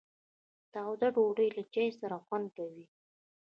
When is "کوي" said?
2.57-2.85